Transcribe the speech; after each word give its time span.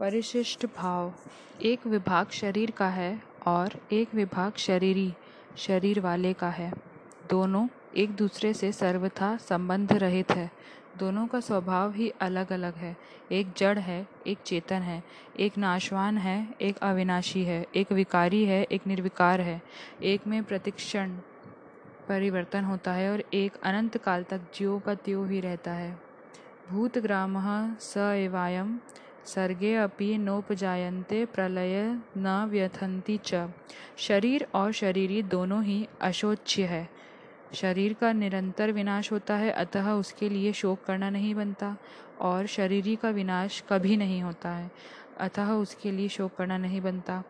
परिशिष्ट 0.00 0.66
भाव। 0.66 1.14
एक 1.62 1.86
विभाग 1.86 2.28
शरीर 2.28 2.70
का 2.70 2.88
है 2.88 3.22
और 3.46 3.68
एक 3.92 4.14
विभाग 4.14 4.52
शरीरी, 4.56 5.14
शरीर 5.56 6.00
वाले 6.00 6.32
का 6.32 6.48
है। 6.48 6.72
दोनों 7.30 7.68
एक 7.96 8.10
दूसरे 8.10 8.54
से 8.54 8.72
सर्वथा 8.72 9.36
संबंध 9.36 9.92
रहित 9.92 10.30
है। 10.30 10.50
दोनों 10.98 11.26
का 11.26 11.40
स्वभाव 11.40 11.92
ही 11.92 12.10
अलग 12.10 12.52
अलग 12.52 12.74
है। 12.74 12.96
एक 13.32 13.52
जड़ 13.56 13.78
है, 13.78 14.06
एक 14.26 14.38
चेतन 14.38 14.76
है। 14.76 15.04
एक 15.40 15.58
नाशवान 15.58 16.18
है, 16.18 16.54
एक 16.60 16.76
अविनाशी 16.76 17.44
है। 17.44 17.66
एक 17.76 17.92
विकारी 17.92 18.44
है, 18.44 18.62
एक 18.64 18.86
निर्विकार 18.86 19.40
है। 19.40 19.62
एक 20.02 20.26
में 20.26 20.44
प्रतिक्षण 20.44 21.10
परिवर्तन 22.08 22.64
होता 22.64 22.92
है 22.92 23.12
और 23.12 23.24
एक 23.34 23.56
अनंत 23.62 23.96
काल 23.96 24.22
तक 24.22 24.40
ज्यो 24.54 24.78
का 24.78 24.94
त्यों 24.94 25.28
ही 25.28 25.40
रहता 25.40 25.72
है। 25.72 26.00
भूतग्राम 26.68 27.34
स 27.80 27.96
एवायम 27.96 28.80
सर्गे 29.26 29.76
अपि 29.76 30.18
नोपजायन्ते 30.18 31.24
प्रलय 31.24 31.98
न 32.16 32.46
व्यथन्ति 32.50 33.18
च। 33.24 33.48
शरीर 33.98 34.46
और 34.54 34.72
शरीरी 34.72 35.22
दोनों 35.22 35.64
ही 35.64 35.88
अशोच्य 36.00 36.64
है। 36.64 36.88
शरीर 37.54 37.92
का 37.92 38.12
निरंतर 38.12 38.72
विनाश 38.72 39.12
होता 39.12 39.36
है, 39.36 39.50
अतः 39.50 39.90
उसके 39.90 40.28
लिए 40.28 40.52
शोक 40.52 40.84
करना 40.84 41.10
नहीं 41.10 41.34
बनता, 41.34 41.76
और 42.20 42.46
शरीरी 42.46 42.96
का 42.96 43.10
विनाश 43.10 43.64
कभी 43.70 43.96
नहीं 43.96 44.22
होता 44.22 44.50
है, 44.50 44.70
अतः 45.20 45.50
उसके 45.50 45.90
लिए 45.90 46.08
शोक 46.08 46.34
करना 46.34 46.58
नहीं 46.58 46.80
बनता। 46.80 47.22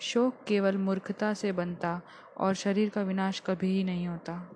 शोक 0.00 0.34
केवल 0.48 0.76
मूर्खता 0.76 1.34
से 1.34 1.52
बनता, 1.52 2.00
और 2.36 2.54
शरीर 2.54 2.88
का 2.88 3.02
विनाश 3.02 3.42
कभी 3.46 3.76
ही 3.76 3.84
नहीं 3.84 4.08
होता। 4.08 4.55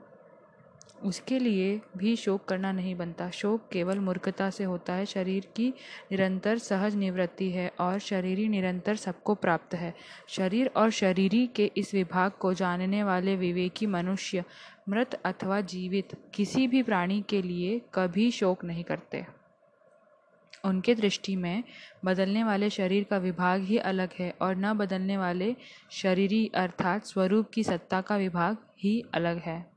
उसके 1.04 1.38
लिए 1.38 1.80
भी 1.96 2.16
शोक 2.16 2.44
करना 2.44 2.72
नहीं 2.72 2.94
बनता। 2.94 3.30
शोक 3.30 3.68
केवल 3.72 3.98
मूर्खता 3.98 4.50
से 4.50 4.64
होता 4.64 4.92
है। 4.92 5.06
शरीर 5.06 5.48
की 5.56 5.68
निरंतर 6.12 6.58
सहज 6.58 6.94
निवृत्ति 6.94 7.50
है 7.50 7.72
और 7.80 7.98
शरीरी 7.98 8.48
निरंतर 8.48 8.96
सबको 8.96 9.34
प्राप्त 9.34 9.74
है। 9.74 9.94
शरीर 10.28 10.70
और 10.76 10.90
शरीरी 10.90 11.46
के 11.46 11.70
इस 11.76 11.94
विभाग 11.94 12.30
को 12.30 12.54
जानने 12.54 13.02
वाले 13.02 13.36
विवेकी 13.36 13.86
मनुष्य, 13.86 14.44
मृत 14.88 15.14
अथवा 15.14 15.60
जीवित 15.60 16.30
किसी 16.34 16.66
भी 16.66 16.82
प्राणी 16.82 17.24
के 17.28 17.42
लिए 17.42 17.80
कभी 17.94 18.30
शोक 18.30 18.64
नहीं 18.64 18.84
करते। 18.84 19.26
उनके 20.64 20.94
दृष्टि 20.94 21.36
में 21.36 21.64
बदलने 22.04 22.44
वाले 22.44 22.70
शरीर 22.70 23.04
का 23.04 23.18
विभाग 23.18 23.60
ही 23.60 23.78
अलग 23.78 24.08
है 24.18 24.34
और 24.42 24.56
न 24.56 24.74
बदलने 24.74 25.16
वाले 25.16 25.56
शरीरी 25.90 26.50
अर्थात 26.54 27.04
स्वरूप 27.04 27.50
की 27.50 27.64
सत्ता 27.64 28.00
का 28.00 28.16
विभाग 28.16 28.56
ही 28.78 29.04
अलग 29.14 29.38
है। 29.38 29.69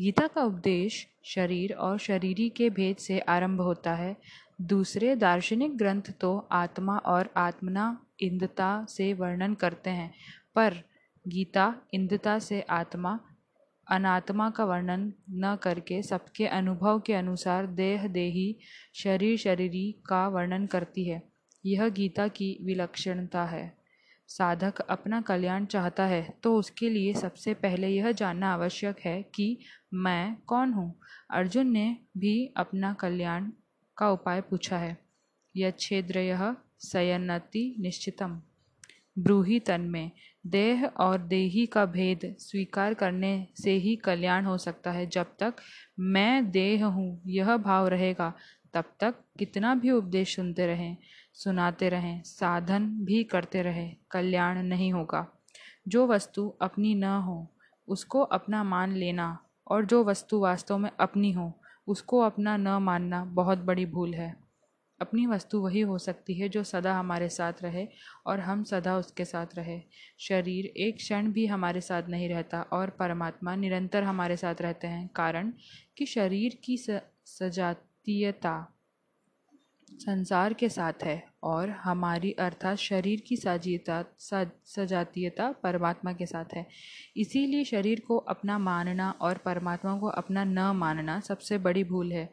गीता 0.00 0.26
का 0.26 0.42
उपदेश 0.42 1.06
शरीर 1.24 1.72
और 1.72 1.98
शरीरी 1.98 2.48
के 2.48 2.70
भेद 2.70 2.96
से 2.96 3.18
आरंभ 3.18 3.60
होता 3.60 3.94
है। 3.94 4.16
दूसरे 4.60 5.16
दार्शनिक 5.16 5.76
ग्रंथ 5.76 6.02
तो 6.20 6.48
आत्मा 6.52 6.96
और 6.98 7.30
आत्मना 7.36 8.06
इंदता 8.20 8.86
से 8.88 9.12
वर्णन 9.12 9.54
करते 9.54 9.90
हैं, 9.90 10.12
पर 10.54 10.82
गीता 11.28 11.74
इंदता 11.94 12.38
से 12.38 12.60
आत्मा, 12.60 13.18
अनात्मा 13.90 14.50
का 14.50 14.64
वर्णन 14.64 15.12
न 15.30 15.56
करके 15.56 16.02
सबके 16.02 16.46
अनुभव 16.46 17.00
के 17.00 17.14
अनुसार 17.14 17.66
देह 17.66 18.06
देही 18.08 18.56
शरीर 18.94 19.36
शरीरी 19.38 19.90
का 20.06 20.28
वर्णन 20.28 20.66
करती 20.66 21.08
है। 21.08 21.22
यह 21.66 21.88
गीता 21.88 22.28
की 22.28 22.56
विलक्षणता 22.62 23.44
है। 23.44 23.76
साधक 24.28 24.80
अपना 24.80 25.20
कल्याण 25.20 25.64
चाहता 25.64 26.04
है 26.06 26.22
तो 26.42 26.54
उसके 26.56 26.88
लिए 26.90 27.12
सबसे 27.14 27.54
पहले 27.54 27.88
यह 27.88 28.10
जानना 28.12 28.52
आवश्यक 28.52 29.00
है 29.00 29.22
कि 29.34 29.56
मैं 29.94 30.36
कौन 30.46 30.72
हूँ। 30.72 30.92
अर्जुन 31.30 31.70
ने 31.70 31.96
भी 32.16 32.34
अपना 32.56 32.92
कल्याण 32.92 33.50
का 33.96 34.10
उपाय 34.10 34.40
पूछा 34.40 34.78
है। 34.78 34.96
यह 35.54 36.54
सयन्नति 36.82 37.74
निश्चितम। 37.80 38.40
ब्रूही 39.18 39.58
तन 39.60 39.80
में। 39.80 40.10
देह 40.46 40.84
और 40.86 41.18
देही 41.20 41.64
का 41.66 41.84
भेद 41.86 42.34
स्वीकार 42.38 42.94
करने 42.94 43.46
से 43.62 43.72
ही 43.76 43.94
कल्याण 43.96 44.44
हो 44.44 44.56
सकता 44.58 44.90
है। 44.90 45.06
जब 45.06 45.26
तक 45.38 45.54
मैं 46.00 46.50
देह 46.50 46.84
हूँ, 46.86 47.22
यह 47.26 47.56
भाव 47.56 47.88
रहेगा, 47.88 48.32
तब 48.74 48.92
तक 49.00 49.14
कितना 49.38 49.74
भी 49.74 49.90
उपदेश 49.90 50.34
सुनते 50.36 50.66
रहें। 50.66 50.96
सुनाते 51.36 51.88
रहें, 51.88 52.22
साधन 52.22 52.88
भी 53.00 53.24
करते 53.24 53.62
रहें, 53.62 53.96
कल्याण 54.10 54.62
नहीं 54.62 54.92
होगा। 54.92 55.26
जो 55.88 56.06
वस्तु 56.06 56.48
अपनी 56.60 56.94
न 56.94 57.04
हो, 57.04 57.46
उसको 57.88 58.20
अपना 58.20 58.64
मान 58.64 58.92
लेना, 58.92 59.38
और 59.66 59.84
जो 59.84 60.04
वस्तु 60.04 60.40
वास्तव 60.40 60.78
में 60.78 60.90
अपनी 61.00 61.32
हो, 61.32 61.52
उसको 61.86 62.18
अपना 62.18 62.56
न 62.56 62.68
मानना 62.68 63.24
बहुत 63.24 63.58
बड़ी 63.58 63.86
भूल 63.86 64.14
है। 64.14 64.34
अपनी 65.00 65.26
वस्तु 65.26 65.60
वही 65.60 65.80
हो 65.80 65.98
सकती 65.98 66.34
है 66.34 66.48
जो 66.48 66.64
सदा 66.64 66.98
हमारे 66.98 67.28
साथ 67.28 67.52
रहे 67.62 67.86
और 68.26 68.40
हम 68.40 68.64
सदा 68.64 68.96
उसके 68.96 69.24
साथ 69.24 69.46
रहे। 69.54 69.82
शरीर 70.18 70.66
एक 70.76 70.96
क्षण 70.96 71.32
भी 71.32 71.46
हमारे 71.46 71.80
साथ 71.80 72.02
नहीं 72.08 72.28
रहता 72.28 72.62
और 72.62 72.90
परमात्मा 72.90 73.54
निरंतर 73.56 74.02
हमारे 74.02 74.36
साथ 74.36 74.54
रहते 74.60 74.86
हैं, 74.86 75.08
कारण 75.08 75.52
कि 75.96 76.06
शरीर 76.06 76.58
की 76.64 76.76
सजातीयता 77.26 78.72
संसार 79.98 80.52
के 80.52 80.68
साथ 80.68 81.04
है 81.04 81.22
और 81.42 81.70
हमारी 81.70 82.32
अर्थात 82.32 82.76
शरीर 82.78 83.20
की 83.20 83.36
साजीता 83.36 84.04
सजातीयता 84.18 85.50
परमात्मा 85.62 86.12
के 86.12 86.26
साथ 86.26 86.54
है। 86.54 86.66
इसीलिए 87.16 87.64
शरीर 87.64 88.00
को 88.00 88.16
अपना 88.28 88.58
मानना 88.58 89.10
और 89.20 89.38
परमात्मा 89.38 89.96
को 89.98 90.06
अपना 90.06 90.44
न 90.44 90.58
मानना 90.76 91.18
सबसे 91.20 91.58
बड़ी 91.58 91.84
भूल 91.84 92.12
है। 92.12 92.28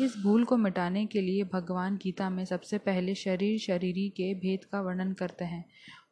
इस 0.00 0.14
भूल 0.22 0.44
को 0.44 0.56
मिटाने 0.56 1.04
के 1.06 1.20
लिए 1.20 1.44
भगवान 1.44 1.96
गीता 1.96 2.30
में 2.30 2.44
सबसे 2.44 2.78
पहले 2.78 3.14
शरीर 3.14 3.58
शरीरी 3.58 4.08
के 4.08 4.32
भेद 4.34 4.64
का 4.64 4.80
वर्णन 4.80 5.12
करते 5.12 5.44
हैं 5.44 5.64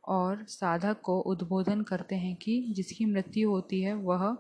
और 0.09 0.45
साधक 0.49 1.01
को 1.03 1.19
उद्बोधन 1.21 1.83
करते 1.83 2.17
हैं 2.17 2.35
कि 2.37 2.61
जिसकी 2.69 3.05
मृत्यु 3.05 3.51
होती 3.51 3.81
है 3.83 3.95
वह 3.95 4.37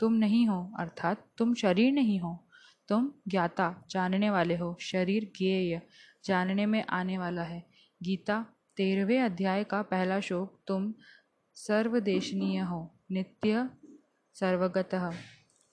तुम 0.00 0.12
नहीं 0.12 0.46
हो, 0.48 0.72
अर्थात 0.78 1.24
तुम 1.38 1.54
शरीर 1.54 1.92
नहीं 1.92 2.18
हो, 2.20 2.38
तुम 2.88 3.10
ज्ञाता, 3.28 3.74
जानने 3.90 4.30
वाले 4.30 4.56
हो, 4.56 4.76
शरीर 4.80 5.30
ज्ञेय। 5.38 5.80
जानने 6.26 6.66
में 6.66 6.84
आने 6.84 7.18
वाला 7.18 7.42
है। 7.42 7.66
गीता, 8.02 8.46
तेरहवें 8.76 9.20
अध्याय 9.20 9.64
का 9.64 9.82
पहला 9.82 10.20
श्लोक, 10.20 10.60
तुम 10.66 10.94
सर्वदेशनीय 11.54 12.58
हो, 12.58 12.94
नित्य 13.10 13.70
सर्वगतः। 14.34 15.12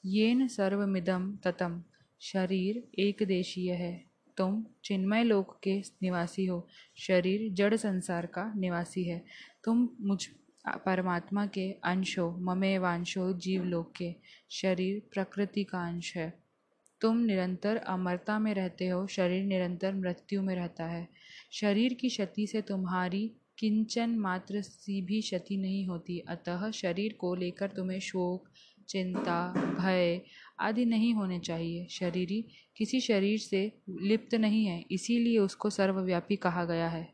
येन 0.06 0.47
सर्वमिदं 0.47 1.36
ततम, 1.36 1.84
शरीर 2.19 2.88
एक 3.00 3.24
देशीय 3.24 3.74
है। 3.74 4.06
तुम 4.38 4.66
चिन्मय 4.84 5.24
लोक 5.24 5.59
के 5.64 5.80
निवासी 5.80 6.46
हो, 6.46 6.68
शरीर 6.97 7.53
जड़ 7.53 7.75
संसार 7.75 8.25
का 8.25 8.53
निवासी 8.53 9.03
है। 9.03 9.25
तुम 9.64 9.90
मुझ, 10.02 10.28
परमात्मा 10.68 11.46
के 11.46 11.72
अंश 11.72 12.20
हो, 12.20 12.31
ममेवांशो 12.31 13.34
जीवलोक 13.34 13.94
के, 13.96 14.16
शरीर 14.52 15.02
प्रकृति 15.14 15.64
का 15.64 15.88
अंश 15.88 16.18
है। 16.18 16.43
तुम 17.03 17.18
निरंतर 17.18 17.78
अमरता 17.78 18.40
में 18.40 18.53
रहते 18.53 18.88
हो, 18.88 19.08
शरीर 19.08 19.44
निरंतर 19.44 19.94
मृत्यु 19.94 20.41
में 20.41 20.56
रहता 20.56 20.86
है। 20.86 21.08
शरीर 21.52 21.94
की 21.94 22.09
क्षति 22.09 22.47
से 22.47 22.62
तुम्हारी 22.62 23.31
किंचन 23.58 24.09
मात्र 24.09 24.62
सी 24.62 25.02
भी 25.02 25.22
क्षति 25.22 25.58
नहीं 25.58 25.88
होती, 25.88 26.19
अतः 26.19 26.72
शरीर 26.72 27.14
को 27.14 27.36
लेकर 27.36 27.68
तुम्हें 27.68 28.00
शोक, 28.00 28.50
चिंता, 28.90 29.53
भय 29.80 30.22
आदि 30.59 30.86
नहीं 30.86 31.14
होने 31.14 31.40
चाहिए। 31.40 31.88
शरीरी 31.90 32.46
किसी 32.78 33.00
शरीर 33.00 33.40
से 33.40 33.72
लिप्त 34.02 34.35
नहीं 34.35 34.66
है, 34.66 34.85
इसीलिए 34.91 35.40
उसको 35.40 35.70
सर्वव्यापी 35.70 36.35
कहा 36.35 36.66
गया 36.66 36.88
है। 36.88 37.14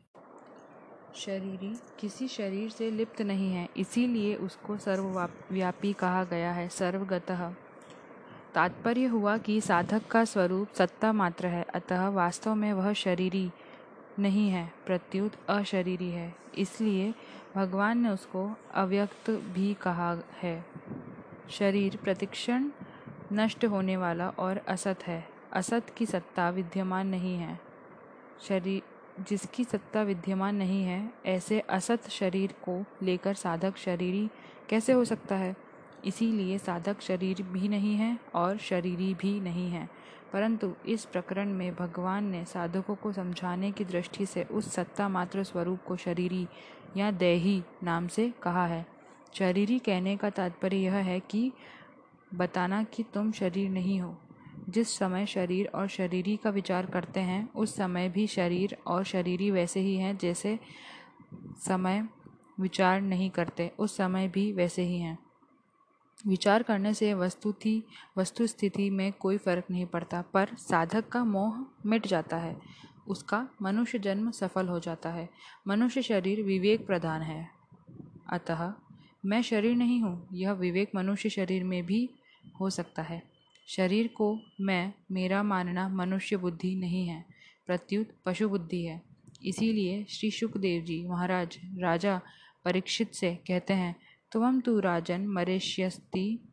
शरीरी 1.14 1.78
किसी 2.00 2.28
शरीर 2.28 2.70
से 2.70 2.90
लिप्त 2.90 3.22
नहीं 3.22 3.52
है, 3.52 3.68
इसीलिए 3.76 4.34
उसको 4.34 4.76
सर्वव्यापी 4.76 5.92
कहा 5.92 6.24
गया 6.24 6.52
है, 6.52 6.68
सर्वगतः। 6.68 7.54
तात्पर्य 8.54 9.04
हुआ 9.04 9.38
कि 9.38 9.60
साधक 9.60 10.06
का 10.06 10.24
स्वरूप 10.24 10.68
सत्ता 10.68 11.12
मात्र 11.12 11.46
है, 11.46 11.62
अतः 11.62 12.08
वास्तव 12.08 12.54
में 12.54 12.72
वह 12.72 12.92
शरीरी 12.92 13.50
नहीं 14.18 14.50
है, 14.50 14.72
प्रत्युत 14.86 15.32
अशरीरी 15.48 16.10
है। 16.10 16.34
इसलिए 16.58 17.14
भगवान 17.56 17.98
ने 17.98 18.08
उसको 18.08 18.56
अव्यक्त 18.74 19.30
भी 19.30 19.74
कहा 19.74 20.18
है। 20.42 20.64
शरीर 21.50 21.96
प्रतिक्षण 21.96 22.70
नष्ट 23.32 23.64
होने 23.64 23.96
वाला 23.96 24.28
और 24.28 24.58
असत 24.58 24.96
है। 25.06 25.28
असत 25.52 25.86
की 25.96 26.06
सत्ता 26.06 26.50
विद्यमान 26.50 27.06
नहीं 27.06 27.36
है। 27.36 27.60
शरीर 28.48 28.82
जिसकी 29.28 29.64
सत्ता 29.64 30.02
विद्यमान 30.02 30.54
नहीं 30.54 30.84
है, 30.84 31.12
ऐसे 31.26 31.60
असत 31.60 32.08
शरीर 32.08 32.52
को 32.52 32.84
लेकर 33.02 33.34
साधक 33.34 33.76
शरीरी 33.76 34.30
कैसे 34.68 34.92
हो 34.92 35.04
सकता 35.04 35.34
है? 35.34 35.69
इसीलिए 36.04 36.58
साधक 36.58 37.00
शरीर 37.00 37.42
भी 37.42 37.68
नहीं 37.68 37.94
है 37.94 38.18
और 38.34 38.56
शरीरी 38.56 39.14
भी 39.14 39.40
नहीं 39.40 39.70
है। 39.70 39.88
परंतु 40.32 40.74
इस 40.88 41.04
प्रकरण 41.04 41.48
में 41.48 41.74
भगवान 41.74 42.24
ने 42.24 42.44
साधकों 42.44 42.94
को 42.94 43.12
समझाने 43.12 43.72
की 43.72 43.84
दृष्टि 43.84 44.26
से 44.26 44.44
उस 44.44 44.74
सत्ता 44.74 45.08
मात्र 45.08 45.44
स्वरूप 45.44 45.78
को 45.86 45.96
शरीरी 45.96 46.48
या 46.96 47.10
देही 47.10 47.62
नाम 47.82 48.08
से 48.08 48.32
कहा 48.42 48.66
है। 48.66 48.86
शरीरी 49.34 49.78
कहने 49.78 50.16
का 50.16 50.30
तात्पर्य 50.30 50.76
यह 50.76 50.94
है 50.94 51.20
कि 51.20 51.52
बताना 52.34 52.82
कि 52.82 53.02
तुम 53.02 53.32
शरीर 53.32 53.70
नहीं 53.70 54.00
हो। 54.00 54.20
जिस 54.68 54.98
समय 54.98 55.26
शरीर 55.26 55.66
और 55.66 55.88
शरीरी 55.88 56.36
का 56.36 56.50
विचार 56.50 56.86
करते 56.86 57.20
हैं, 57.20 57.52
उस 57.52 57.76
समय 57.76 58.08
भी 58.08 58.26
शरीर 58.26 58.76
और 58.86 59.04
शरीरी 59.04 59.50
वैसे 59.50 59.80
ही 59.80 59.96
हैं 59.96 60.18
जैसे 60.18 60.58
समय 61.56 62.08
विचार 62.60 63.00
नहीं 63.00 63.30
करते, 63.30 63.72
उस 63.78 63.96
समय 63.96 64.28
भी 64.28 64.52
वैसे 64.52 64.82
ही 64.82 64.98
हैं। 64.98 65.18
विचार 66.26 66.62
करने 66.62 66.94
से 66.94 67.14
वस्तु 67.14 67.52
थी 67.52 67.84
वस्तु 68.18 68.46
स्थिति 68.46 68.90
में 68.90 69.12
कोई 69.12 69.36
फ़र्क 69.36 69.64
नहीं 69.70 69.86
पड़ता, 69.86 70.22
पर 70.22 70.48
साधक 70.54 71.08
का 71.08 71.24
मोह 71.24 71.66
मिट 71.86 72.06
जाता 72.06 72.36
है, 72.36 72.56
उसका 73.08 73.48
मनुष्य 73.62 73.98
जन्म 73.98 74.30
सफल 74.30 74.68
हो 74.68 74.80
जाता 74.80 75.10
है। 75.10 75.28
मनुष्य 75.68 76.02
शरीर 76.02 76.42
विवेक 76.42 76.86
प्रधान 76.86 77.22
है। 77.22 77.48
अतः, 78.32 78.72
मैं 79.26 79.42
शरीर 79.42 79.76
नहीं 79.76 80.00
हूँ, 80.00 80.28
यह 80.32 80.52
विवेक 80.52 80.90
मनुष्य 80.94 81.30
शरीर 81.30 81.64
में 81.64 81.86
भी 81.86 82.10
हो 82.60 82.70
सकता 82.70 83.02
है। 83.02 83.22
शरीर 83.66 84.08
को 84.08 84.40
मैं, 84.60 84.92
मेरा 85.12 85.42
मानना 85.42 85.88
मनुष्य 85.88 86.36
बुद्धि 86.36 86.74
नहीं 86.74 87.06
है, 87.06 87.24
प्रत्युत 87.66 88.06
पशु 88.26 88.48
बुद्धि 88.48 88.84
है। 88.84 89.02
इसीलिए 89.44 90.04
श्री 90.08 90.30
सुखदेव 90.30 90.82
जी 90.82 91.06
महाराज, 91.06 91.58
राजा 91.78 92.20
परीक्षित 92.64 93.14
से 93.14 93.34
कहते 93.46 93.74
हैं 93.74 93.96
त्वं 94.32 94.60
तु 94.60 94.80
राजन् 94.80 95.26
मरेष्यस्ति, 95.26 96.52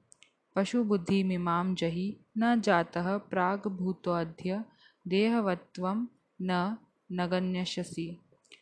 पशुबुद्धिमिमां 0.56 1.76
जहि, 1.76 2.18
न 2.38 2.62
जातः 2.62 3.18
प्राग्भूतोऽद्य 3.18 4.66
देहवत्वं 5.08 6.08
न 6.42 6.78
नगण्यस्यसि 7.12 8.20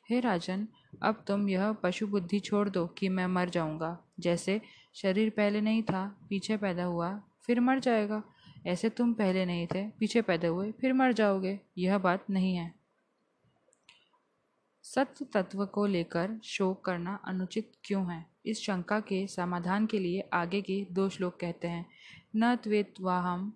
हे 0.09 0.19
राजन, 0.19 0.67
अब 1.03 1.23
तुम 1.27 1.49
यह 1.49 1.71
पशु 1.71 2.07
बुद्धि 2.07 2.39
छोड़ 2.39 2.69
दो 2.69 2.87
कि 2.87 3.09
मैं 3.09 3.27
मर 3.27 3.49
जाऊँगा। 3.49 3.99
जैसे 4.19 4.61
शरीर 4.95 5.29
पहले 5.29 5.61
नहीं 5.61 5.83
था, 5.83 6.17
पीछे 6.29 6.57
पैदा 6.57 6.83
हुआ, 6.83 7.21
फिर 7.45 7.59
मर 7.59 7.79
जाएगा। 7.79 8.23
ऐसे 8.67 8.89
तुम 8.89 9.13
पहले 9.13 9.45
नहीं 9.45 9.67
थे, 9.67 9.89
पीछे 9.89 10.21
पैदा 10.21 10.47
हुए, 10.47 10.71
फिर 10.71 10.93
मर 10.93 11.11
जाओगे। 11.11 11.59
यह 11.77 11.97
बात 11.97 12.29
नहीं 12.29 12.55
है। 12.55 12.84
सत्य 14.85 15.25
तत्व 15.25 15.65
को 15.65 15.85
लेकर 15.85 16.39
शोक 16.43 16.85
करना 16.85 17.19
अनुचित 17.25 17.71
क्यों 17.83 18.13
है? 18.13 18.25
इस 18.45 18.61
शंका 18.61 18.99
के 18.99 19.27
समाधान 19.27 19.85
के 19.85 19.99
लिए 19.99 20.29
आगे 20.33 20.61
के 20.61 20.87
दो 20.91 21.09
श्लोक 21.09 21.37
कहते 21.41 21.67
हैं। 21.67 21.85
न 22.35 22.55
त्वेत्वाहम 22.55 23.53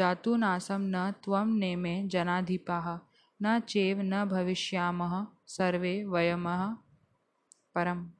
नासम 0.00 0.78
न 0.80 1.10
त्वम 1.10 1.48
नेमे 1.48 2.08
जनाधिपा, 2.08 3.08
न 3.42 3.60
चेव 3.60 4.00
न 4.00 4.24
भविष्याम, 4.24 5.26
सर्वे 5.46 6.04
वयम 6.04 6.44
परम। 7.74 8.10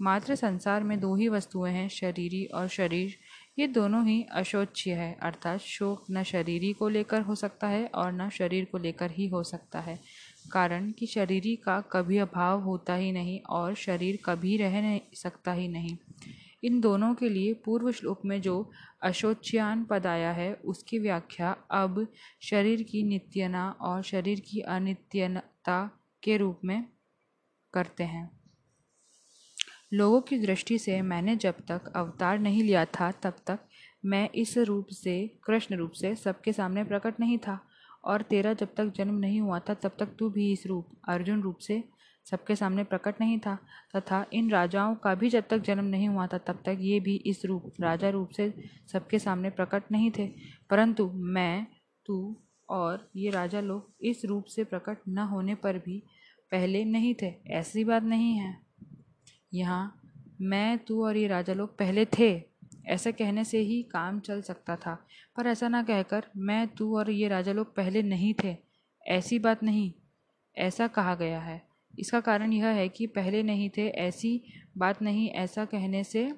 मात्र 0.00 0.34
संसार 0.34 0.82
में 0.82 1.00
दो 1.00 1.16
ही 1.16 1.28
वस्तुएँ 1.28 1.72
हैं, 1.72 1.88
शरीरी 1.88 2.44
और 2.44 2.68
शरीर। 2.68 3.18
ये 3.58 3.66
दोनों 3.66 4.06
ही 4.06 4.22
अशोच्य 4.22 4.92
है, 4.92 5.18
अर्थात 5.22 5.60
शोक 5.60 6.04
न 6.10 6.22
शरीरी 6.22 6.72
को 6.72 6.88
लेकर 6.88 7.20
हो 7.20 7.34
सकता 7.34 7.68
है 7.68 7.86
और 7.86 8.12
न 8.12 8.30
शरीर 8.30 8.64
को 8.64 8.78
लेकर 8.78 9.10
ही 9.10 9.28
हो 9.28 9.42
सकता 9.42 9.80
है। 9.80 10.00
कारण 10.52 10.90
कि 10.90 11.06
शरीरी 11.06 11.56
का 11.56 11.80
कभी 11.80 12.18
अभाव 12.18 12.60
होता 12.60 12.94
ही 12.94 13.12
नहीं 13.12 13.40
और 13.40 13.74
शरीर 13.74 14.18
कभी 14.24 14.56
रह 14.56 14.82
नहीं 14.82 15.00
सकता 15.14 15.52
ही 15.52 15.68
नहीं। 15.68 15.96
इन 16.64 16.80
दोनों 16.80 17.14
के 17.14 17.28
लिए 17.28 17.54
पूर्व 17.54 17.92
श्लोक 17.92 18.24
में 18.24 18.40
जो 18.40 18.70
अशोच्यान 19.02 19.84
पद 19.84 20.06
आया 20.06 20.32
है, 20.32 20.54
उसकी 20.54 20.98
व्याख्या 20.98 21.56
अब 21.70 22.06
शरीर 22.42 22.82
की 22.82 23.02
नित्यना 23.02 23.70
और 23.70 24.02
शरीर 24.02 24.40
की 24.40 24.60
अनित्यता 24.60 25.90
के 26.22 26.36
रूप 26.36 26.60
में 26.64 26.84
करते 27.74 28.04
हैं। 28.04 28.30
लोगों 29.92 30.20
की 30.20 30.38
दृष्टि 30.38 30.78
से 30.78 31.02
मैंने 31.02 31.36
जब 31.36 31.54
तक 31.68 31.92
अवतार 31.96 32.38
नहीं 32.38 32.62
लिया 32.62 32.84
था, 32.84 33.10
तब 33.10 33.36
तक 33.46 33.58
मैं 34.04 34.30
इस 34.34 34.58
रूप 34.58 34.86
से, 34.86 35.30
कृष्ण 35.44 35.76
रूप 35.76 35.92
से 35.92 36.14
सबके 36.14 36.52
सामने 36.52 36.84
प्रकट 36.84 37.20
नहीं 37.20 37.38
था। 37.38 37.67
और 38.04 38.22
तेरा 38.22 38.52
जब 38.52 38.68
तक 38.74 38.86
जन्म 38.86 39.14
नहीं 39.14 39.40
हुआ 39.40 39.58
था, 39.58 39.74
तब 39.74 39.96
तक 39.98 40.16
तू 40.18 40.30
भी 40.30 40.52
इस 40.52 40.66
रूप, 40.66 40.86
अर्जुन 41.08 41.42
रूप 41.42 41.58
से 41.58 41.84
सबके 42.30 42.56
सामने 42.56 42.84
प्रकट 42.84 43.14
नहीं 43.20 43.38
था, 43.38 43.58
तथा 43.96 44.26
इन 44.32 44.50
राजाओं 44.50 44.94
का 44.94 45.14
भी 45.14 45.28
जब 45.28 45.44
तक 45.50 45.58
जन्म 45.58 45.84
नहीं 45.84 46.08
हुआ 46.08 46.26
था, 46.26 46.38
तब 46.38 46.62
तक 46.64 46.76
ये 46.80 47.00
भी 47.00 47.16
इस 47.16 47.44
रूप, 47.44 47.72
राजा 47.80 48.10
रूप 48.10 48.28
से 48.28 48.54
सबके 48.92 49.18
सामने 49.18 49.50
प्रकट 49.50 49.82
नहीं 49.92 50.10
थे। 50.18 50.32
परंतु 50.70 51.10
मैं, 51.10 51.66
तू 52.06 52.36
और 52.68 53.10
ये 53.16 53.30
राजा 53.30 53.60
लोग 53.60 53.94
इस 54.00 54.24
रूप 54.24 54.44
से 54.44 54.64
प्रकट 54.64 54.98
न 55.08 55.18
होने 55.18 55.54
पर 55.54 55.78
भी 55.78 56.02
पहले 56.50 56.84
नहीं 56.84 57.14
थे। 57.22 57.34
ऐसी 57.46 57.84
बात 57.84 58.02
नहीं 58.02 58.36
है। 58.36 58.60
यहाँ 59.54 60.00
मैं, 60.40 60.78
तू 60.78 61.04
और 61.04 61.16
ये 61.16 61.26
राजा 61.26 61.52
लोग 61.52 61.78
पहले 61.78 62.04
थे। 62.04 62.47
ऐसा 62.88 63.10
कहने 63.10 63.44
से 63.44 63.58
ही 63.58 63.82
काम 63.82 64.20
चल 64.20 64.42
सकता 64.42 64.76
था। 64.76 65.06
पर 65.36 65.46
ऐसा 65.46 65.68
ना 65.68 65.82
कहकर 65.82 66.24
मैं, 66.36 66.68
तू 66.68 66.98
और 66.98 67.10
ये 67.10 67.28
राजा 67.28 67.52
लोग 67.52 67.76
पहले 67.76 68.02
नहीं 68.02 68.34
थे। 68.44 68.56
ऐसी 69.06 69.38
बात 69.38 69.62
नहीं। 69.62 69.92
ऐसा 70.56 70.86
कहा 70.86 71.14
गया 71.14 71.40
है। 71.40 71.68
इसका 71.98 72.20
कारण 72.20 72.52
यह 72.52 72.66
है 72.66 72.88
कि 72.88 73.06
पहले 73.06 73.42
नहीं 73.42 73.70
थे, 73.70 73.88
ऐसी 73.88 74.42
बात 74.78 75.02
नहीं। 75.02 75.30
ऐसा 75.30 75.64
कहने 75.64 76.04
से 76.04 76.32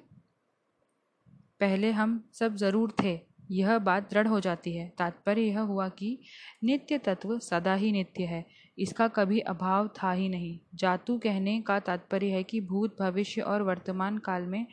पहले 1.59 1.91
हम 1.91 2.29
सब 2.33 2.55
ज़रूर 2.55 2.95
थे। 3.03 3.19
यह 3.51 3.77
बात 3.79 4.11
दृढ़ 4.11 4.27
हो 4.27 4.39
जाती 4.39 4.75
है। 4.77 4.93
तात्पर्य 4.97 5.41
यह 5.41 5.59
हुआ 5.59 5.89
कि 5.89 6.19
नित्य 6.63 6.97
तत्व 6.97 7.39
सदा 7.39 7.73
ही 7.73 7.91
नित्य 7.91 8.23
है। 8.23 8.45
इसका 8.77 9.07
कभी 9.07 9.39
अभाव 9.39 9.87
था 9.97 10.11
ही 10.11 10.27
नहीं। 10.29 10.57
जातु 10.75 11.17
कहने 11.17 11.59
का 11.61 11.79
तात्पर्य 11.79 12.29
है 12.29 12.43
कि 12.43 12.61
भूत 12.61 12.95
भविष्य 12.99 13.41
और 13.41 13.61
वर्तमान 13.61 14.17
काल 14.17 14.43
में 14.43 14.65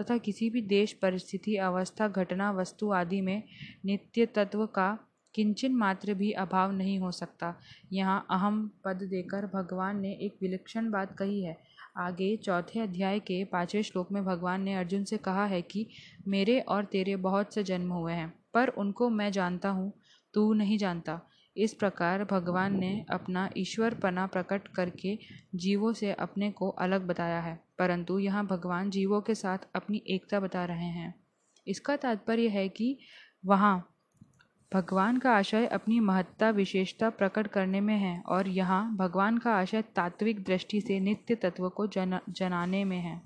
तथा 0.00 0.16
किसी 0.18 0.50
भी 0.50 0.62
देश, 0.62 0.92
परिस्थिति, 0.92 1.56
अवस्था, 1.56 2.08
घटना, 2.08 2.50
वस्तु 2.52 2.90
आदि 2.92 3.20
में 3.20 3.42
नित्य 3.84 4.26
तत्व 4.26 4.66
का 4.66 4.96
किंचन 5.34 5.72
मात्र 5.72 6.14
भी 6.14 6.30
अभाव 6.32 6.72
नहीं 6.72 6.98
हो 6.98 7.10
सकता। 7.12 7.54
यहाँ 7.92 8.26
अहम 8.30 8.70
पद 8.84 9.02
देकर 9.02 9.46
भगवान 9.46 10.00
ने 10.00 10.12
एक 10.16 10.36
विलक्षण 10.42 10.90
बात 10.90 11.16
कही 11.16 11.42
है। 11.42 11.56
आगे 11.96 12.36
चौथे 12.36 12.80
अध्याय 12.80 13.18
के 13.20 13.42
पाँचवें 13.44 13.82
श्लोक 13.82 14.12
में 14.12 14.24
भगवान 14.24 14.62
ने 14.62 14.74
अर्जुन 14.74 15.04
से 15.04 15.16
कहा 15.18 15.44
है 15.46 15.60
कि 15.62 15.86
मेरे 16.28 16.58
और 16.60 16.84
तेरे 16.84 17.16
बहुत 17.18 17.54
से 17.54 17.62
जन्म 17.64 17.92
हुए 17.92 18.12
हैं, 18.12 18.32
पर 18.54 18.68
उनको 18.68 19.08
मैं 19.10 19.30
जानता 19.32 19.68
हूँ, 19.68 19.92
तू 20.34 20.52
नहीं 20.52 20.78
जानता। 20.78 21.20
इस 21.56 21.74
प्रकार 21.74 22.24
भगवान 22.24 22.78
ने 22.78 23.04
अपना 23.10 23.50
ईश्वरपना 23.56 24.26
प्रकट 24.26 24.68
करके 24.68 25.18
जीवों 25.54 25.92
से 25.92 26.12
अपने 26.12 26.50
को 26.50 26.68
अलग 26.68 27.06
बताया 27.06 27.40
है। 27.40 27.60
परंतु 27.78 28.18
यहाँ 28.18 28.46
भगवान 28.46 28.90
जीवों 28.90 29.20
के 29.20 29.34
साथ 29.34 29.58
अपनी 29.74 30.02
एकता 30.06 30.40
बता 30.40 30.64
रहे 30.64 30.86
हैं। 30.86 31.14
इसका 31.66 31.96
तात्पर्य 31.96 32.48
है 32.48 32.68
कि 32.68 32.98
वहाँ 33.46 33.92
भगवान 34.74 35.18
का 35.18 35.32
आशय 35.32 35.66
अपनी 35.66 36.00
महत्ता 36.00 36.50
विशेषता 36.50 37.10
प्रकट 37.10 37.46
करने 37.46 37.80
में 37.80 37.96
है 37.96 38.20
और 38.20 38.48
यहाँ 38.48 38.96
भगवान 38.96 39.38
का 39.38 39.52
आशय 39.52 39.82
तात्विक 39.82 40.44
दृष्टि 40.44 40.80
से 40.80 41.00
नित्य 41.00 41.34
तत्व 41.34 41.68
को 41.68 41.86
जन, 41.86 42.18
जनाने 42.30 42.84
में 42.84 42.98
है। 42.98 43.22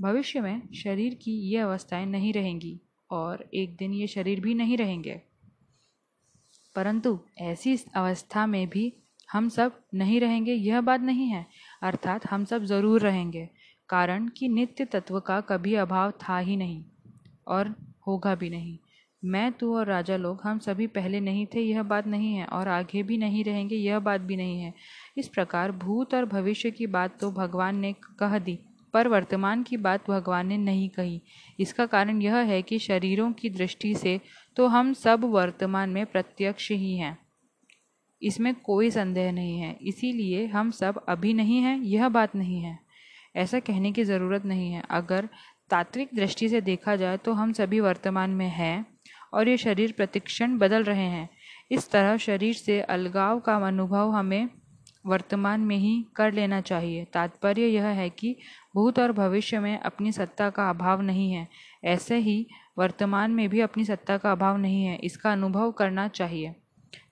भविष्य 0.00 0.40
में 0.40 0.72
शरीर 0.74 1.14
की 1.14 1.32
ये 1.32 1.58
अवस्थाएँ 1.58 2.06
नहीं 2.06 2.32
रहेंगी 2.32 2.80
और 3.10 3.50
एक 3.54 3.76
दिन 3.76 3.92
ये 3.92 4.06
शरीर 4.06 4.40
भी 4.40 4.54
नहीं 4.54 4.76
रहेंगे। 4.76 5.22
परंतु 6.76 7.18
ऐसी 7.40 7.76
अवस्था 7.96 8.46
में 8.46 8.66
भी 8.68 8.92
हम 9.28 9.48
सब 9.48 9.72
नहीं 9.94 10.20
रहेंगे, 10.20 10.52
यह 10.52 10.80
बात 10.80 11.00
नहीं 11.00 11.28
है। 11.28 11.46
अर्थात 11.82 12.26
हम 12.26 12.44
सब 12.44 12.64
ज़रूर 12.64 13.00
रहेंगे, 13.00 13.48
कारण 13.88 14.28
कि 14.28 14.48
नित्य 14.48 14.84
तत्व 14.84 15.18
का 15.20 15.40
कभी 15.40 15.74
अभाव 15.76 16.12
था 16.22 16.38
ही 16.38 16.56
नहीं 16.56 16.82
और 17.46 17.74
होगा 18.06 18.34
भी 18.34 18.50
नहीं। 18.50 18.76
मैं, 19.22 19.52
तू 19.52 19.74
और 19.76 19.86
राजा 19.86 20.16
लोग, 20.16 20.40
हम 20.44 20.58
सभी 20.58 20.86
पहले 20.88 21.20
नहीं 21.20 21.46
थे, 21.46 21.60
यह 21.60 21.82
बात 21.82 22.06
नहीं 22.06 22.34
है 22.34 22.44
और 22.46 22.68
आगे 22.68 23.02
भी 23.02 23.16
नहीं 23.18 23.44
रहेंगे, 23.44 23.76
यह 23.76 23.98
बात 24.00 24.20
भी 24.20 24.36
नहीं 24.36 24.60
है। 24.60 24.72
इस 25.16 25.28
प्रकार 25.28 25.72
भूत 25.74 26.14
और 26.14 26.24
भविष्य 26.26 26.70
की 26.70 26.86
बात 26.88 27.18
तो 27.20 27.30
भगवान 27.32 27.76
ने 27.76 27.92
कह 28.18 28.38
दी। 28.38 28.58
पर 28.92 29.08
वर्तमान 29.08 29.62
की 29.62 29.76
बात 29.76 30.10
भगवान 30.10 30.46
ने 30.46 30.56
नहीं 30.56 30.88
कही। 30.88 31.20
इसका 31.60 31.86
कारण 31.86 32.20
यह 32.22 32.36
है 32.36 32.60
कि 32.62 32.78
शरीरों 32.78 33.32
की 33.32 33.50
दृष्टि 33.50 33.94
से 33.94 34.20
तो 34.56 34.66
हम 34.66 34.92
सब 34.94 35.24
वर्तमान 35.24 35.90
में 35.90 36.04
प्रत्यक्ष 36.06 36.70
ही 36.70 36.96
हैं। 36.96 37.16
इसमें 38.22 38.54
कोई 38.54 38.90
संदेह 38.90 39.30
नहीं 39.32 39.58
है। 39.58 39.76
इसीलिए 39.82 40.46
हम 40.46 40.70
सब 40.70 41.04
अभी 41.08 41.32
नहीं 41.32 41.58
हैं, 41.58 41.78
यह 41.78 42.08
बात 42.08 42.36
नहीं 42.36 42.60
है। 42.62 42.78
ऐसा 43.36 43.60
कहने 43.60 43.92
की 43.92 44.04
ज़रूरत 44.04 44.44
नहीं 44.44 44.72
है। 44.72 44.82
अगर 44.90 45.28
तात्विक 45.70 46.08
दृष्टि 46.14 46.48
से 46.48 46.60
देखा 46.60 46.96
जाए 46.96 47.16
तो 47.16 47.32
हम 47.32 47.52
सभी 47.52 47.80
वर्तमान 47.80 48.30
में 48.30 48.48
हैं 48.48 48.86
और 49.34 49.48
ये 49.48 49.56
शरीर 49.56 49.92
प्रतिक्षण 49.92 50.56
बदल 50.58 50.82
रहे 50.82 51.04
हैं। 51.06 51.28
इस 51.70 51.90
तरह 51.90 52.16
शरीर 52.16 52.54
से 52.54 52.80
अलगाव 52.80 53.40
का 53.40 53.56
अनुभव 53.58 54.10
हमें 54.10 54.48
वर्तमान 55.06 55.60
में 55.60 55.76
ही 55.76 56.04
कर 56.16 56.32
लेना 56.32 56.60
चाहिए। 56.60 57.04
तात्पर्य 57.04 57.66
यह 57.66 57.86
है 57.86 58.08
कि 58.10 58.36
भूत 58.74 58.98
और 58.98 59.12
भविष्य 59.12 59.58
में 59.58 59.78
अपनी 59.78 60.12
सत्ता 60.12 60.50
का 60.50 60.70
अभाव 60.70 61.00
नहीं 61.00 61.32
है। 61.32 61.48
ऐसे 61.84 62.16
ही 62.16 62.46
वर्तमान 62.78 63.30
में 63.30 63.48
भी 63.48 63.60
अपनी 63.60 63.84
सत्ता 63.84 64.16
का 64.18 64.32
अभाव 64.32 64.56
नहीं 64.56 64.84
है, 64.84 64.96
इसका 64.96 65.32
अनुभव 65.32 65.72
करना 65.72 66.08
चाहिए। 66.08 66.54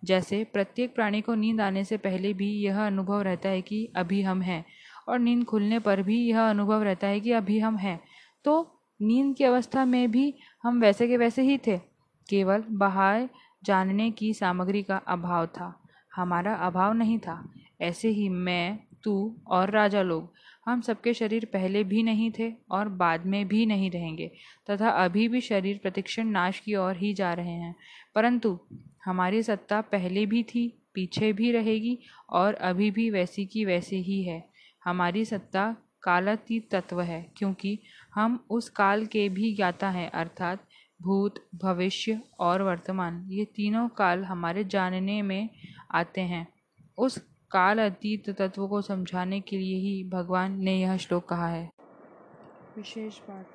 जैसे 0.04 0.44
प्रत्येक 0.44 0.94
प्राणी 0.94 1.20
को 1.20 1.34
नींद 1.34 1.60
आने 1.60 1.84
से 1.84 1.96
पहले 1.96 2.32
भी 2.32 2.52
यह 2.52 2.86
अनुभव 2.86 3.20
रहता 3.20 3.48
है 3.48 3.62
कि 3.62 3.92
अभी 3.96 4.22
हम 4.22 4.42
हैं, 4.42 4.64
और 5.08 5.18
नींद 5.18 5.44
खुलने 5.44 5.78
पर 5.78 6.02
भी 6.02 6.28
यह 6.28 6.50
अनुभव 6.50 6.82
रहता 6.82 7.06
है 7.06 7.20
कि 7.20 7.32
अभी 7.32 7.58
हम 7.58 7.76
हैं। 7.76 8.00
तो 8.44 8.80
नींद 9.02 9.36
की 9.36 9.44
अवस्था 9.44 9.84
में 9.84 10.10
भी 10.10 10.34
हम 10.62 10.80
वैसे 10.80 11.08
के 11.08 11.16
वैसे 11.16 11.42
ही 11.42 11.58
थे, 11.58 11.78
केवल 12.28 12.64
बाहर 12.70 13.28
जानने 13.64 14.10
की 14.10 14.34
सामग्री 14.34 14.82
का 14.82 14.96
अभाव 14.96 15.46
था। 15.46 15.82
हमारा 16.14 16.54
अभाव 16.54 16.92
नहीं 16.92 17.18
था। 17.18 17.52
ऐसे 17.80 18.08
ही 18.08 18.28
मैं, 18.28 18.78
तू 19.04 19.36
और 19.46 19.70
राजा 19.70 20.02
लोग 20.02 20.32
हम 20.68 20.80
सबके 20.80 21.14
शरीर 21.14 21.44
पहले 21.44 21.84
भी 21.84 22.02
नहीं 22.02 22.32
थे 22.38 22.52
और 22.70 22.88
बाद 22.88 23.26
में 23.26 23.48
भी 23.48 23.66
नहीं 23.66 23.90
रहेंगे, 23.90 24.30
तथा 24.70 24.88
अभी 24.88 25.28
भी 25.28 25.40
शरीर 25.40 25.78
प्रतिक्षण 25.78 26.26
नाश 26.26 26.60
की 26.60 26.74
ओर 26.74 26.96
ही 26.96 27.14
जा 27.14 27.32
रहे 27.32 27.52
हैं। 27.52 27.76
परंतु 28.14 28.58
हमारी 29.04 29.42
सत्ता 29.42 29.80
पहले 29.80 30.26
भी 30.26 30.42
थी, 30.42 30.82
पीछे 30.94 31.32
भी 31.32 31.52
रहेगी 31.52 31.98
और 32.30 32.54
अभी 32.54 32.90
भी 32.90 33.10
वैसी 33.10 33.46
की 33.46 33.64
वैसे 33.64 33.96
ही 33.96 34.22
है। 34.22 34.48
हमारी 34.84 35.24
सत्ता 35.24 35.76
कालातीत 36.02 36.68
तत्व 36.70 37.00
है, 37.00 37.26
क्योंकि 37.36 37.78
हम 38.14 38.44
उस 38.50 38.68
काल 38.68 39.06
के 39.06 39.28
भी 39.28 39.54
ज्ञाता 39.54 39.90
हैं, 39.90 40.10
अर्थात 40.10 40.64
भूत, 41.02 41.34
भविष्य 41.54 42.20
और 42.40 42.62
वर्तमान। 42.62 43.26
ये 43.28 43.44
तीनों 43.44 43.88
काल 43.88 44.24
हमारे 44.24 44.64
जानने 44.64 45.22
में 45.22 45.48
आते 45.90 46.20
हैं। 46.20 46.48
उस 46.98 47.27
काल 47.50 47.78
अतीत 47.80 48.30
तत्व 48.30 48.66
को 48.68 48.80
समझाने 48.82 49.40
के 49.40 49.56
लिए 49.58 49.76
ही 49.78 50.02
भगवान 50.08 50.58
ने 50.60 50.78
यह 50.80 50.96
श्लोक 50.96 51.28
कहा 51.28 51.48
है। 51.48 51.68
विशेष 52.76 53.20
बात। 53.28 53.46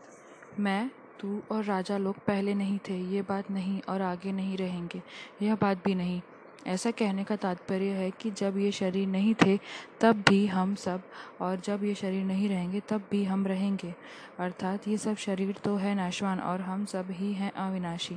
मैं 0.58 0.90
तू 1.20 1.44
और 1.52 1.64
राजा 1.64 1.98
लोग 1.98 2.20
पहले 2.28 2.54
नहीं 2.54 2.80
थे 2.80 2.98
ये 3.00 3.22
बात 3.22 3.50
नहीं 3.50 3.82
और 3.90 4.02
आगे 4.02 4.32
नहीं 4.32 4.58
रहेंगे 4.58 5.02
यह 5.42 5.56
बात 5.56 5.84
भी 5.86 5.96
नहीं। 5.96 6.22
ऐसा 6.68 6.92
कहने 6.92 7.24
का 7.24 7.36
तात्पर्य 7.36 7.86
है 7.86 8.12
कि 8.12 8.32
जब 8.32 8.58
ये 8.58 8.72
शरीर 8.72 9.08
नहीं 9.08 9.34
थे, 9.34 9.60
तब 10.02 10.24
भी 10.30 10.48
हम 10.48 10.76
सब, 10.76 11.02
और 11.42 11.60
जब 11.60 11.84
ये 11.84 11.96
शरीर 11.96 12.26
नहीं 12.26 12.50
रहेंगे, 12.50 12.80
तब 12.80 13.04
भी 13.12 13.24
हम 13.24 13.48
रहेंगे। 13.48 13.94
अर्थात 14.40 14.88
ये 14.88 14.98
सब 14.98 15.16
शरीर 15.16 15.56
तो 15.64 15.76
है 15.76 15.96
नाशवान, 15.96 16.40
और 16.40 16.62
हम 16.62 16.86
सब 16.86 17.08
ही 17.10 17.34
हैं 17.34 17.52
अविनाशी। 17.52 18.16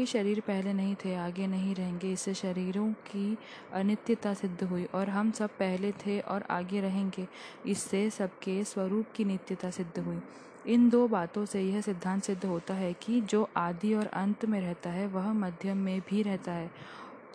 ये 0.00 0.06
शरीर 0.06 0.40
पहले 0.40 0.72
नहीं 0.72 0.94
थे, 0.94 1.14
आगे 1.14 1.46
नहीं 1.46 1.74
रहेंगे। 1.74 2.12
इससे 2.12 2.34
शरीरों 2.34 2.92
की 2.92 3.38
अनित्यता 3.72 4.34
सिद्ध 4.34 4.62
हुई, 4.62 4.84
और 4.84 5.08
हम 5.08 5.30
सब 5.30 5.50
पहले 5.50 5.92
थे 5.92 6.20
और 6.20 6.44
आगे 6.50 6.80
रहेंगे। 6.80 7.26
इससे 7.66 8.10
सबके 8.10 8.64
स्वरूप 8.64 9.06
की 9.16 9.24
नित्यता 9.24 9.70
सिद्ध 9.70 9.98
हुई। 9.98 10.20
इन 10.66 10.88
दो 10.90 11.08
बातों 11.08 11.44
से 11.44 11.62
यह 11.62 11.80
सिद्धांत 11.80 12.24
सिद्ध 12.24 12.44
होता 12.44 12.74
है 12.74 12.92
कि 12.92 13.20
जो 13.20 13.48
आदि 13.56 13.94
और 13.94 14.06
अंत 14.06 14.44
में 14.44 14.60
रहता 14.60 14.90
है, 14.90 15.06
वह 15.06 15.32
मध्यम 15.32 15.76
में 15.76 16.00
भी 16.00 16.22
रहता 16.22 16.52
है 16.52 16.70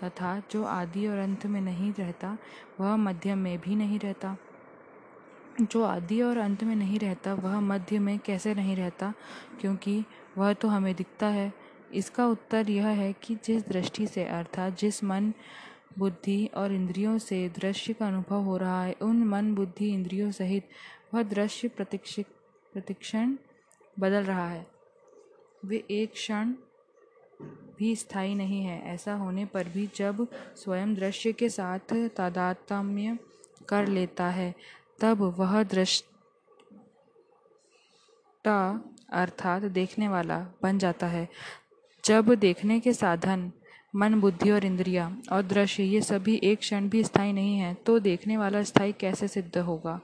तथा 0.04 0.44
जो 0.52 0.64
आदि 0.64 1.08
और 1.08 1.18
अंत 1.18 1.46
में 1.46 1.62
नहीं 1.62 1.94
रहता, 1.94 2.38
वह 2.80 2.96
मध्य 2.96 3.36
में 3.36 3.60
भी 3.60 3.76
नहीं 3.76 4.00
रहता। 4.00 4.38
जो 5.62 5.84
आदि 5.84 6.22
और 6.22 6.38
अंत 6.38 6.64
में 6.64 6.76
नहीं 6.76 7.00
रहता, 7.00 7.34
वह 7.34 7.60
मध्य 7.60 8.00
में 8.00 8.20
कैसे 8.20 8.54
नहीं 8.54 8.76
रहता? 8.76 9.14
क्योंकि 9.62 10.06
वह 10.38 10.54
तो 10.54 10.68
हमें 10.68 10.96
दिखता 10.96 11.28
है। 11.28 11.54
इसका 11.94 12.28
उत्तर 12.28 12.70
यह 12.70 12.88
है 12.88 13.14
कि 13.14 13.36
जिस 13.36 13.68
दृष्टि 13.68 14.08
से, 14.08 14.26
अर्थात 14.26 14.80
जिस 14.80 15.04
मन, 15.04 15.34
बुद्धि 15.98 16.46
और 16.46 16.72
इंद्रियों 16.72 17.18
से 17.18 17.50
दृश्य 17.50 17.94
का 17.94 18.08
अनुभव 18.08 18.42
हो 18.42 18.58
रहा 18.58 18.84
है, 18.84 18.96
उन 19.02 19.24
मन, 19.24 19.56
बुद्धि, 19.56 19.90
इंद्रियों 19.94 20.32
सहित 20.32 20.70
वह 21.14 21.24
दृश्य 21.24 21.68
प्रतीक्षित 21.68 22.26
प्रतिक्षण 22.74 23.36
बदल 24.00 24.24
रहा 24.24 24.50
है। 24.50 24.68
वे 25.66 25.86
एक 25.92 26.12
क्षण 26.12 26.54
भी 27.80 27.96
स्थायी 27.96 28.36
नहीं 28.36 28.64
है। 28.64 28.82
ऐसा 28.86 29.14
होने 29.14 29.46
पर 29.46 29.68
भी 29.68 29.90
जब 29.96 30.28
स्वयं 30.56 30.94
दृश्य 30.96 31.32
के 31.34 31.50
साथ 31.50 31.94
तादात्म्य 32.18 33.18
कर 33.70 33.88
लेता 33.88 34.28
है, 34.30 34.54
तब 35.00 35.22
वह 35.38 35.64
दृष्टा 35.64 36.08
अर्थात 39.14 39.62
देखने 39.64 40.08
वाला 40.08 40.40
बन 40.64 40.78
जाता 40.78 41.08
है। 41.08 41.28
जब 42.04 42.34
देखने 42.36 42.80
के 42.80 42.94
साधन, 42.94 43.52
मन, 43.96 44.20
बुद्धि 44.22 44.52
और 44.52 44.66
इंद्रिया 44.66 45.18
और 45.32 45.42
दृश्य 45.42 45.84
ये 45.84 46.02
सभी 46.02 46.36
एक 46.44 46.60
क्षण 46.60 46.90
भी 46.90 47.04
स्थायी 47.04 47.34
नहीं 47.34 47.58
है 47.58 47.74
तो 47.86 48.00
देखने 48.00 48.38
वाला 48.38 48.64
स्थायी 48.64 48.94
कैसे 48.94 49.28
सिद्ध 49.28 49.58
होगा? 49.58 50.00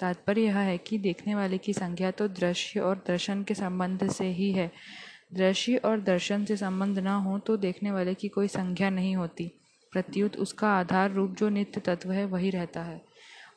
तात्पर्य 0.00 0.42
यह 0.42 0.58
है 0.58 0.78
कि 0.78 0.98
देखने 0.98 1.34
वाले 1.34 1.58
की 1.58 1.72
संज्ञा 1.72 2.10
तो 2.10 2.28
दृश्य 2.28 2.80
और 2.80 3.02
दर्शन 3.06 3.42
के 3.42 3.54
संबंध 3.54 4.10
से 4.10 4.26
ही 4.30 4.52
है। 4.52 4.70
दृश्य 5.34 5.76
और 5.76 6.00
दर्शन 6.00 6.44
से 6.44 6.56
संबंध 6.56 6.98
न 6.98 7.06
हो 7.06 7.38
तो 7.38 7.56
देखने 7.56 7.92
वाले 7.92 8.14
की 8.14 8.28
कोई 8.28 8.48
संज्ञा 8.48 8.90
नहीं 8.90 9.16
होती। 9.16 9.52
प्रत्युत 9.92 10.36
उसका 10.36 10.72
आधार 10.72 11.10
रूप 11.10 11.30
जो 11.30 11.48
नित्य 11.48 11.80
तत्व 11.80 12.12
है, 12.12 12.24
वही 12.24 12.50
रहता 12.50 12.82
है। 12.82 13.02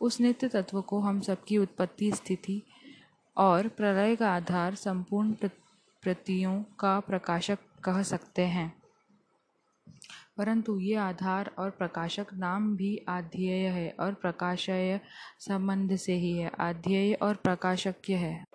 उस 0.01 0.21
नित्य 0.21 0.47
तत्व 0.47 0.81
को 0.81 0.99
हम 0.99 1.21
सबकी 1.21 1.57
उत्पत्ति 1.57 2.11
स्थिति 2.11 2.61
और 3.37 3.67
प्रलय 3.67 4.15
का 4.15 4.35
आधार 4.35 4.75
संपूर्ण 4.75 5.33
प्रतियों 6.03 6.63
का 6.79 6.99
प्रकाशक 6.99 7.57
कह 7.83 8.03
सकते 8.03 8.41
हैं। 8.41 8.73
परंतु 10.37 10.79
ये 10.79 10.95
आधार 10.95 11.51
और 11.59 11.69
प्रकाशक 11.69 12.25
नाम 12.33 12.75
भी 12.75 13.01
आध्येय 13.09 13.67
है 13.67 13.95
और 13.99 14.13
प्रकाशय 14.13 14.99
संबंध 15.39 15.95
से 15.95 16.13
ही 16.13 16.37
है। 16.37 16.51
आध्येय 16.59 17.13
और 17.13 17.35
प्रकाशक्य 17.35 18.13
है। 18.13 18.45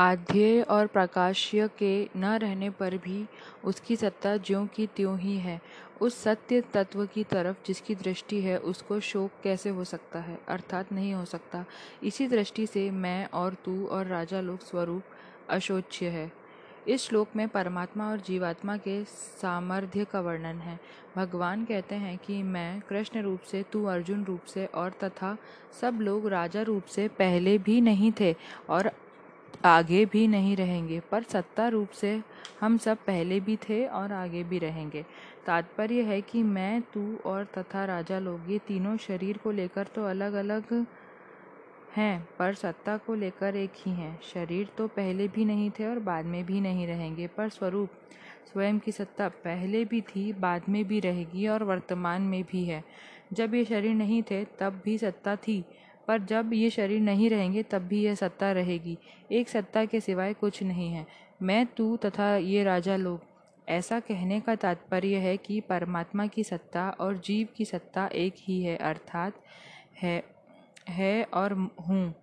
आध्येय 0.00 0.62
और 0.62 0.86
प्रकाश्य 0.86 1.68
के 1.78 2.08
न 2.16 2.24
रहने 2.24 2.70
पर 2.70 2.96
भी 2.96 3.26
उसकी 3.64 3.96
सत्ता 3.96 4.36
ज्यों 4.36 4.66
की 4.66 4.86
त्यों 4.86 5.18
ही 5.18 5.36
है। 5.36 5.60
उस 6.00 6.22
सत्य 6.22 6.60
तत्व 6.60 7.06
की 7.06 7.24
तरफ़ 7.24 7.56
जिसकी 7.66 7.94
दृष्टि 7.94 8.40
है, 8.40 8.58
उसको 8.58 9.00
शोक 9.00 9.30
कैसे 9.42 9.70
हो 9.70 9.84
सकता 9.84 10.18
है? 10.18 10.38
अर्थात 10.48 10.92
नहीं 10.92 11.14
हो 11.14 11.24
सकता। 11.24 11.64
इसी 12.02 12.26
दृष्टि 12.26 12.66
से 12.66 12.90
मैं 12.90 13.26
और 13.26 13.54
तू 13.54 13.86
और 13.86 14.06
राजा 14.06 14.40
लोग 14.40 14.58
स्वरूप 14.58 15.02
अशोच्य 15.50 16.06
है। 16.06 16.32
इस 16.88 17.08
श्लोक 17.08 17.28
में 17.36 17.48
परमात्मा 17.48 18.10
और 18.10 18.20
जीवात्मा 18.20 18.76
के 18.76 19.04
सामर्थ्य 19.04 20.04
का 20.04 20.20
वर्णन 20.20 20.58
है। 20.58 20.80
भगवान 21.16 21.64
कहते 21.64 21.94
हैं 21.94 22.18
कि 22.18 22.42
मैं 22.42 22.80
कृष्ण 22.80 23.22
रूप 23.22 23.40
से, 23.40 23.62
तू 23.62 23.84
अर्जुन 23.84 24.24
रूप 24.24 24.44
से 24.44 24.66
और 24.66 24.90
तथा 24.90 25.36
सब 25.80 25.98
लोग 26.00 26.28
राजा 26.28 26.62
रूप 26.62 26.84
से 26.84 27.08
पहले 27.08 27.58
भी 27.58 27.80
नहीं 27.80 28.12
थे 28.20 28.34
और 28.68 28.92
आगे 29.64 30.04
भी 30.06 30.26
नहीं 30.28 30.56
रहेंगे, 30.56 31.00
पर 31.00 31.22
सत्ता 31.22 31.68
रूप 31.68 31.90
से 31.90 32.20
हम 32.60 32.76
सब 32.78 32.98
पहले 32.98 33.40
भी 33.40 33.56
थे 33.58 33.84
और 33.86 34.12
आगे 34.12 34.42
भी 34.44 34.58
रहेंगे। 34.58 35.04
तात्पर्य 35.46 36.02
है 36.02 36.20
कि 36.20 36.42
मैं, 36.42 36.80
तू 36.82 37.16
और 37.26 37.44
तथा 37.58 37.84
राजा 37.84 38.18
लोग, 38.18 38.50
ये 38.50 38.58
तीनों 38.58 38.96
शरीर 38.96 39.38
को 39.38 39.50
लेकर 39.50 39.86
तो 39.86 40.04
अलग 40.04 40.32
अलग 40.32 40.86
हैं, 41.96 42.28
पर 42.38 42.54
सत्ता 42.54 42.96
को 42.96 43.14
लेकर 43.14 43.56
एक 43.56 43.72
ही 43.76 43.92
हैं। 43.92 44.18
शरीर 44.22 44.68
तो 44.78 44.86
पहले 44.88 45.28
भी 45.28 45.44
नहीं 45.44 45.70
थे 45.70 45.86
और 45.86 45.98
बाद 45.98 46.24
में 46.24 46.44
भी 46.46 46.60
नहीं 46.60 46.86
रहेंगे, 46.86 47.26
पर 47.26 47.48
स्वरूप 47.48 47.90
स्वयं 48.52 48.78
की 48.78 48.92
सत्ता 48.92 49.28
पहले 49.28 49.84
भी 49.84 50.00
थी, 50.00 50.32
बाद 50.32 50.62
में 50.68 50.84
भी 50.84 51.00
रहेगी 51.00 51.46
और 51.46 51.62
वर्तमान 51.62 52.22
में 52.22 52.42
भी 52.42 52.64
है। 52.64 52.82
जब 53.32 53.54
ये 53.54 53.64
शरीर 53.64 53.94
नहीं 53.94 54.22
थे, 54.22 54.44
तब 54.44 54.80
भी 54.84 54.98
सत्ता 54.98 55.36
थी। 55.36 55.64
पर 56.10 56.20
जब 56.20 56.50
ये 56.52 56.70
शरीर 56.70 57.00
नहीं 57.00 57.28
रहेंगे, 57.30 57.62
तब 57.62 57.82
भी 57.82 58.02
यह 58.02 58.14
सत्ता 58.14 58.52
रहेगी। 58.52 58.96
एक 59.32 59.48
सत्ता 59.48 59.84
के 59.84 60.00
सिवाय 60.00 60.32
कुछ 60.34 60.62
नहीं 60.62 60.90
है। 60.92 61.06
मैं, 61.42 61.66
तू 61.66 61.96
तथा 61.96 62.36
ये 62.36 62.64
राजा 62.64 62.96
लोग, 62.96 63.20
ऐसा 63.68 64.00
कहने 64.00 64.40
का 64.40 64.54
तात्पर्य 64.54 65.16
है 65.16 65.36
कि 65.36 65.60
परमात्मा 65.60 66.26
की 66.26 66.44
सत्ता 66.44 66.88
और 66.90 67.18
जीव 67.18 67.48
की 67.56 67.64
सत्ता 67.64 68.06
एक 68.06 68.34
ही 68.38 68.62
है, 68.62 68.76
अर्थात 68.76 69.40
है 70.02 70.22
है 70.88 71.22
और 71.24 71.52
हूँ। 71.88 72.14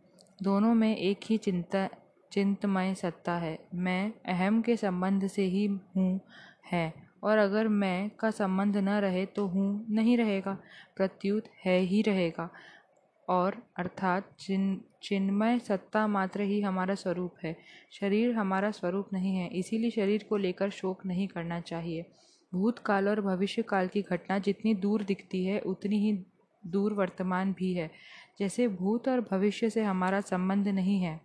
दोनों 0.44 0.74
में 0.74 0.96
एक 0.98 1.20
ही 1.30 1.38
चिंता, 1.38 1.88
चिंतमय 2.32 2.96
सत्ता 2.96 3.38
है। 3.38 3.58
मैं 3.76 4.12
अहम 4.26 4.62
के 4.62 4.78
संबंध 4.78 5.28
से 5.28 5.44
ही 5.46 5.66
हूँ, 5.98 6.20
है, 6.72 6.94
और 7.24 7.38
अगर 7.38 7.68
मैं 7.68 8.10
का 8.10 8.32
संबंध 8.32 8.78
न 8.78 8.90
रहे 8.90 9.26
तो 9.26 9.48
हूँ 9.48 9.86
नहीं 9.90 10.18
रहेगा। 10.18 10.58
प्रत्युत 10.96 11.44
है 11.66 11.80
ही 11.80 12.02
रहेगा। 12.02 12.50
और 13.28 13.56
अर्थात 13.78 14.30
चिन, 14.40 14.82
चिन्मय 15.04 15.60
सत्ता 15.60 16.06
मात्र 16.08 16.42
ही 16.42 16.60
हमारा 16.62 16.96
स्वरूप 16.96 17.36
है। 17.44 17.56
शरीर 17.92 18.34
हमारा 18.36 18.72
स्वरूप 18.72 19.14
नहीं 19.14 19.36
है, 19.36 19.48
इसीलिए 19.50 19.92
शरीर 19.92 20.26
को 20.30 20.38
लेकर 20.38 20.70
शोक 20.70 21.06
नहीं 21.06 21.28
करना 21.28 21.60
चाहिए। 21.62 22.06
भूतकाल 22.54 23.10
और 23.10 23.22
भविष्य 23.22 23.62
काल 23.62 23.88
की 23.88 24.02
घटना 24.02 24.38
जितनी 24.40 24.74
दूर 24.76 25.04
दिखती 25.04 25.46
है, 25.46 25.60
उतनी 25.60 26.00
ही 26.00 26.14
दूर 26.64 26.94
वर्तमान 26.94 27.54
भी 27.54 27.74
है। 27.74 27.90
जैसे 28.40 28.68
भूत 28.68 29.08
और 29.08 29.22
भविष्य 29.32 29.70
से 29.70 29.84
हमारा 29.84 30.22
संबंध 30.22 30.68
नहीं 30.68 31.00
है, 31.02 31.20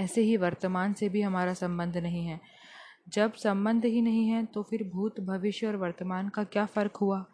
ऐसे 0.00 0.22
ही 0.22 0.36
वर्तमान 0.36 0.92
से 0.92 1.08
भी 1.08 1.22
हमारा 1.22 1.54
संबंध 1.54 1.96
नहीं 1.96 2.26
है। 2.26 2.40
जब 3.08 3.32
संबंध 3.32 3.84
ही 3.84 4.02
नहीं 4.02 4.26
है 4.28 4.44
तो 4.44 4.62
फिर 4.62 4.82
भूत, 4.84 5.20
भविष्य 5.20 5.66
और 5.66 5.76
वर्तमान 5.76 6.28
का 6.28 6.44
क्या 6.44 6.66
फ़र्क 6.66 6.96
हुआ? 6.96 7.24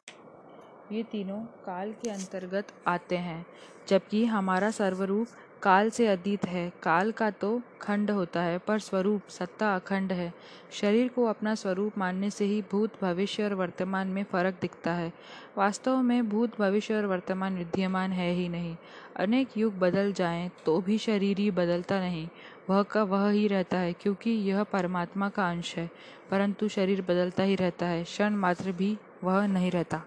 ये 0.93 1.03
तीनों 1.03 1.39
काल 1.67 1.93
के 1.93 2.11
अंतर्गत 2.11 2.67
आते 2.87 3.17
हैं, 3.17 3.45
जबकि 3.89 4.25
हमारा 4.25 4.71
सर्वरूप 4.71 5.27
काल 5.63 5.91
से 5.91 6.07
अतीत 6.07 6.47
है। 6.47 6.71
काल 6.83 7.11
का 7.13 7.31
तो 7.31 7.61
खंड 7.83 8.11
होता 8.11 8.43
है, 8.43 8.59
पर 8.59 8.79
स्वरूप, 8.79 9.29
सत्ता 9.29 9.75
अखंड 9.75 10.13
है। 10.13 10.33
शरीर 10.73 11.09
को 11.09 11.25
अपना 11.25 11.55
स्वरूप 11.55 11.99
मानने 11.99 12.31
से 12.31 12.45
ही 12.45 12.63
भूत 12.63 12.93
भविष्य 13.03 13.45
और 13.45 13.55
वर्तमान 13.55 14.09
में 14.09 14.23
फ़र्क 14.25 14.55
दिखता 14.61 14.93
है। 14.93 15.13
वास्तव 15.59 15.97
में 15.97 16.29
भूत 16.29 16.59
भविष्य 16.61 16.95
और 16.95 17.07
वर्तमान 17.07 17.59
विद्यमान 17.59 18.13
है 18.13 18.33
ही 18.33 18.49
नहीं। 18.49 18.77
अनेक 19.17 19.59
युग 19.59 19.79
बदल 19.79 20.13
जाएँ 20.13 20.51
तो 20.67 20.81
भी 20.81 20.99
शरीर 20.99 21.39
ही 21.39 21.51
बदलता 21.51 22.01
नहीं। 22.01 22.29
वह 22.71 22.83
का 22.83 23.03
वह 23.03 23.31
ही 23.31 23.47
रहता 23.49 23.79
है, 23.79 23.93
क्योंकि 23.93 24.31
यह 24.31 24.63
परमात्मा 24.63 25.29
का 25.29 25.51
अंश 25.51 25.77
है, 25.77 25.91
परंतु 26.31 26.69
शरीर 26.69 27.03
बदलता 27.03 27.43
ही 27.43 27.55
रहता 27.55 27.87
है। 27.87 28.05
क्षण 28.05 28.35
मात्र 28.37 28.73
भी 28.73 28.97
वह 29.25 29.47
नहीं 29.47 29.71
रहता। 29.71 30.03